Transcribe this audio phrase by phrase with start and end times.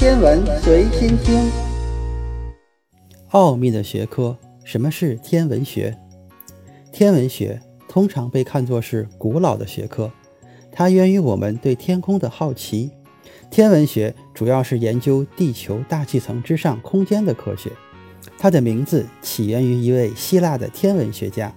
[0.00, 1.52] 天文随心听，
[3.32, 4.34] 奥秘的学科，
[4.64, 5.94] 什么是天文学？
[6.90, 10.10] 天文学通常被看作是古老的学科，
[10.72, 12.90] 它源于我们对天空的好奇。
[13.50, 17.70] 天文学主要是研究地球大气层之上空间的科学。
[18.38, 21.54] 它的名字起源于一位希腊的天文学家。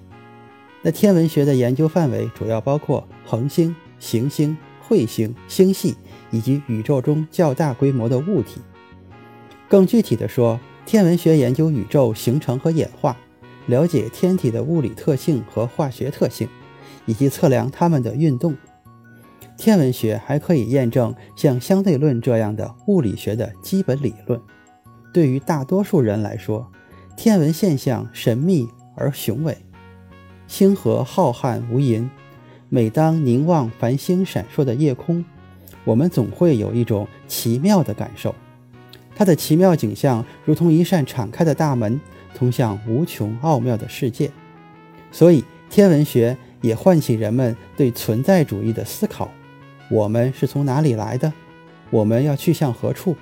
[0.81, 5.95] 那天文学的研究范围主要包括恒星、行星、彗星、星系
[6.33, 8.59] 以及宇宙中较大规模的物体。
[9.69, 13.15] 更具体的说，天文学研究宇宙形成和演化，
[13.67, 16.49] 了解天体的物理特性和化学特性，
[17.05, 18.53] 以及测量它们的运动。
[19.55, 24.41] 天文学还可以验证像相对论这样的物理学的基本理论。
[25.13, 26.67] 对于大多数人来说，
[27.15, 29.55] 天文现象神秘而雄伟，
[30.47, 32.09] 星河浩瀚无垠。
[32.69, 35.23] 每当凝望繁星闪烁的夜空，
[35.83, 38.33] 我们总会有一种奇妙的感受。
[39.15, 41.99] 它的奇妙景象如同一扇敞开的大门，
[42.35, 44.31] 通向无穷奥妙的世界。
[45.11, 49.29] 所以，天文学也唤起人们对存在主义的思考：
[49.89, 51.31] 我们是从哪里来的？
[51.91, 53.15] 我们要去向何处？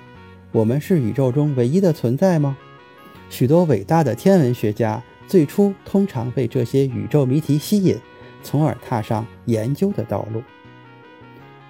[0.50, 2.56] 我们是宇宙中唯一的存在吗？
[3.28, 7.98] 许多伟大的天文学家最初通常被这些宇宙谜题吸引，
[8.42, 10.42] 从而踏上研究的道路。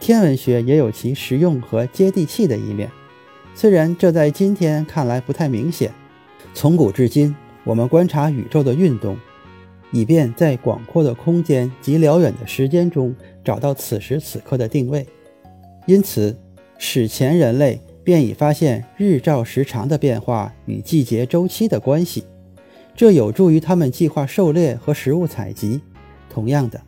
[0.02, 2.90] 天文学也有其实用和接地气的一面，
[3.54, 5.92] 虽然这在今天看来不太明显。
[6.52, 9.16] 从古至今，我们观察宇宙的运动，
[9.92, 13.14] 以便在广阔的空间及辽远的时间中
[13.44, 15.06] 找到此时此刻的定位。
[15.86, 16.36] 因此，
[16.76, 17.80] 史前人类。
[18.04, 22.24] 便已发现日照时长的变化与季节周期的关系，
[22.96, 25.80] 这有助于他们计划狩猎和食物采集。
[26.28, 26.80] 同样的，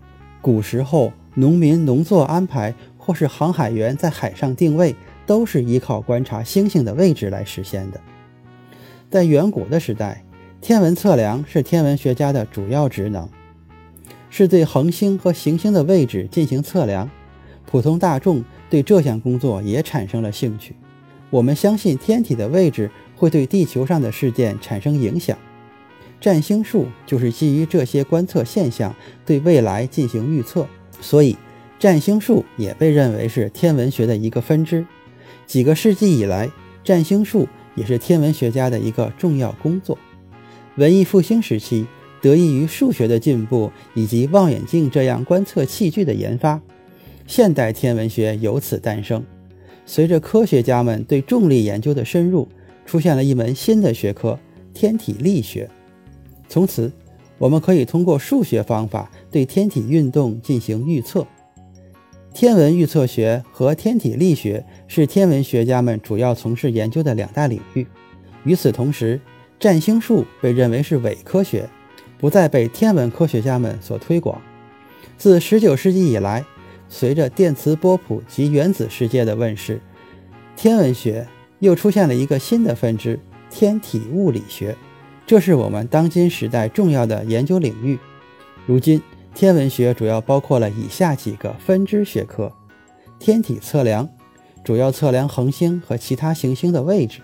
[0.42, 2.74] 古时候农民农作安排
[3.04, 8.00] 或是航海员在海上定位，都是依靠观察星星的位置来实现的。
[9.10, 10.24] 在远古的时代，
[10.62, 13.28] 天文测量是天文学家的主要职能，
[14.30, 17.10] 是对恒星和行星的位置进行测量。
[17.66, 20.74] 普通大众对这项工作也产生了兴趣。
[21.28, 25.36] 我们相信天体的位置会对地球上的事件产生影响。
[26.20, 28.94] 占星术就是基于这些观测现象
[29.26, 30.66] 对未来进行预测，
[31.00, 31.36] 所以
[31.84, 34.86] 占星术也被认为是天文学的一个分支。
[35.44, 36.50] 几个世纪以来，
[36.82, 39.98] 占星术也是天文学家的一个重要工作。
[40.76, 41.84] 文艺复兴时期，
[42.22, 46.58] 得益于数学的进步以及望远镜这样观测器具的研发，
[47.26, 49.22] 现代天文学由此诞生。
[49.84, 52.48] 随着科学家们对重力研究的深入，
[52.86, 54.38] 出现了一门新的学科——
[54.72, 55.68] 天体力学。
[56.48, 56.90] 从此，
[57.36, 61.26] 我们可以通过数学方法对天体运动进行预测。
[62.34, 67.86] 天文预测学和天体力学是天文学家们主要从事研究的两大领域。
[68.42, 69.20] 与此同时，
[69.60, 71.70] 占星术被认为是伪科学，
[72.18, 74.42] 不再被天文科学家们所推广。
[75.16, 76.44] 自19世纪以来，
[76.88, 79.80] 随着电磁波谱及原子世界的问世，
[80.56, 81.28] 天文学
[81.60, 83.16] 又出现了一个新的分支——
[83.48, 84.74] 天体物理学。
[85.24, 87.96] 这是我们当今时代重要的研究领域。
[88.66, 89.00] 如今，
[89.34, 92.52] 天文学主要包括了以下几个分支学科：
[93.18, 94.08] 天体测量，
[94.62, 97.18] 主要测量恒星和其他行星的位置；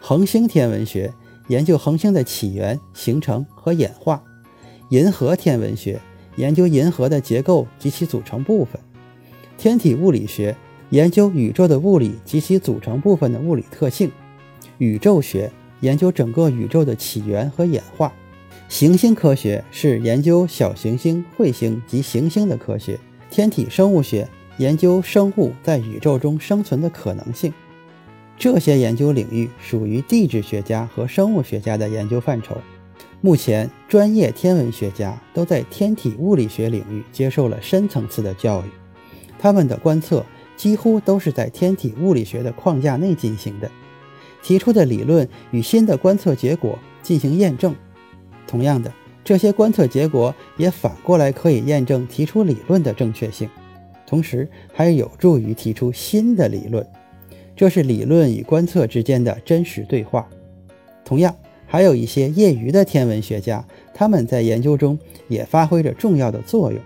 [0.00, 1.12] 恒星天文学，
[1.48, 4.22] 研究恒星的起源、形成和演化；
[4.90, 6.00] 银河天文学。
[6.36, 8.80] 研究银河的结构及其组成部分，
[9.56, 10.56] 天体物理学
[10.90, 14.10] 研究宇宙的物理及其组成部分的物理特性，
[14.78, 18.12] 宇宙学研究整个宇宙的起源和演化，
[18.74, 22.98] 行星科学是研究小行星、彗星及行星的科学，
[23.30, 27.54] 天体生物学研究生物在宇宙中生存的可能性。
[28.36, 32.56] 这些研究领域属于地质学家和生物学家的研究范畴。
[33.20, 38.64] 目前，专业天文学家都在天体物理学领域接受了深层次的教育，
[39.38, 40.26] 他们的观测
[40.56, 43.70] 几乎都是在天体物理学的框架内进行的，
[44.42, 47.72] 提出的理论与新的观测结果进行验证。
[48.46, 48.92] 同样的，
[49.24, 53.48] 这些观测结果也反过来可以验证提出理论的正确性，
[54.06, 56.86] 同时还有助于提出新的理论。
[57.56, 60.28] 这是理论与观测之间的真实对话。
[61.04, 61.34] 同样。
[61.66, 66.80] 还有一些业余的天文学家，他们在研究中也发挥着重要的作用。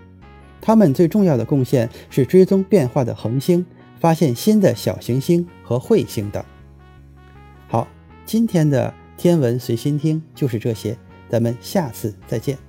[0.61, 3.63] 他们最重要的贡献是追踪变化的恒星，
[3.99, 6.43] 发现新的小行星和彗星等。
[7.67, 7.87] 好，
[8.25, 10.97] 今天的天文随心听就是这些，
[11.29, 12.68] 咱们下次再见。